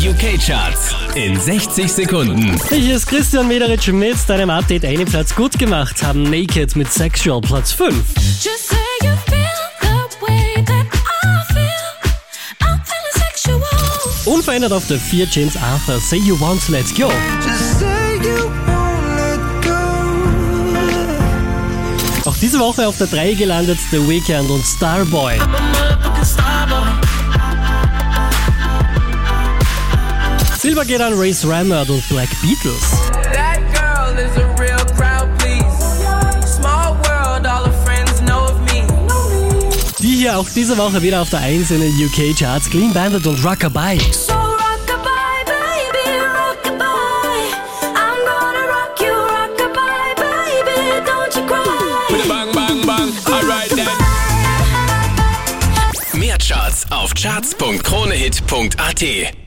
Die 0.00 0.08
UK-Charts 0.08 0.94
in 1.14 1.38
60 1.38 1.92
Sekunden. 1.92 2.58
Hier 2.70 2.96
ist 2.96 3.06
Christian 3.06 3.46
Mederitsch 3.46 3.88
mit 3.88 4.16
deinem 4.26 4.48
Update. 4.48 4.82
Einen 4.86 5.04
Platz 5.04 5.34
gut 5.34 5.58
gemacht 5.58 6.02
haben 6.02 6.22
Naked 6.22 6.74
mit 6.74 6.90
Sexual 6.90 7.42
Platz 7.42 7.72
5. 7.72 7.94
Just 8.42 8.70
say 8.70 8.76
you 9.02 9.10
feel 9.26 9.44
the 9.82 9.88
way 10.22 10.64
that 10.64 10.86
I 10.86 11.44
feel. 11.52 11.68
I'm 12.62 12.80
feeling 12.82 13.12
sexual. 13.12 13.60
Unverändert 14.24 14.72
auf 14.72 14.86
der 14.86 14.98
4 14.98 15.26
James 15.30 15.56
Arthur 15.56 16.00
Say 16.00 16.16
You 16.16 16.40
Want 16.40 16.66
Let's 16.70 16.94
Go. 16.94 17.12
Just 17.46 17.80
say 17.80 18.16
you 18.22 18.50
won't 18.66 19.04
let 19.16 19.38
go. 22.24 22.30
Auch 22.30 22.36
diese 22.38 22.58
Woche 22.58 22.88
auf 22.88 22.96
der 22.96 23.08
3 23.08 23.34
gelandet 23.34 23.78
The 23.90 23.98
Weeknd 24.08 24.48
und 24.48 24.64
Starboy. 24.64 25.38
Silber 30.70 30.84
geht 30.84 31.00
an 31.00 31.14
Race 31.18 31.44
Rammert 31.44 31.90
und 31.90 32.08
Black 32.08 32.28
Beatles. 32.40 32.92
That 33.32 33.58
girl 33.74 34.16
is 34.16 34.30
a 34.36 34.46
real 34.56 34.78
crowd, 34.94 35.28
please. 35.40 35.66
Small 36.46 36.94
world, 37.02 37.44
all 37.44 37.64
her 37.64 37.72
friends 37.84 38.20
know 38.20 38.44
of 38.44 38.60
me. 38.60 38.86
Die 39.98 40.18
hier 40.18 40.38
auch 40.38 40.48
diese 40.48 40.78
Woche 40.78 41.02
wieder 41.02 41.22
auf 41.22 41.30
der 41.30 41.40
1 41.40 41.72
in 41.72 41.80
den 41.80 41.92
UK 41.92 42.36
Charts. 42.38 42.70
Clean 42.70 42.92
Bandit 42.92 43.26
und 43.26 43.44
Rockabye. 43.44 43.98
So 44.12 44.32
rockabye, 44.32 45.44
baby, 45.44 46.20
rockabye. 46.22 47.50
I'm 47.96 48.24
gonna 48.24 48.68
rock 48.68 49.00
you, 49.00 49.12
rockabye, 49.12 50.14
baby. 50.14 51.02
Don't 51.04 51.34
you 51.34 51.44
cry. 51.48 52.28
Bang, 52.28 52.52
bang, 52.52 52.86
bang. 52.86 53.12
Alright 53.26 53.70
then. 53.70 53.88
Mehr 56.20 56.38
Charts 56.38 56.86
auf 56.90 57.12
charts.kronehit.at 57.14 59.40